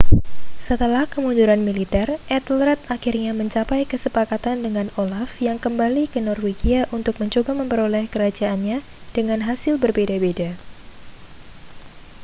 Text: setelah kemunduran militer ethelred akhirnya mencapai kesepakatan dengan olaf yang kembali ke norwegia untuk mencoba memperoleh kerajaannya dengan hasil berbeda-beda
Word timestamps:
setelah 0.67 1.03
kemunduran 1.13 1.61
militer 1.67 2.07
ethelred 2.37 2.79
akhirnya 2.95 3.31
mencapai 3.41 3.81
kesepakatan 3.91 4.57
dengan 4.65 4.87
olaf 5.01 5.29
yang 5.47 5.57
kembali 5.65 6.03
ke 6.13 6.19
norwegia 6.27 6.81
untuk 6.97 7.15
mencoba 7.21 7.51
memperoleh 7.61 8.03
kerajaannya 8.13 8.77
dengan 9.15 9.39
hasil 9.47 9.73
berbeda-beda 9.83 10.51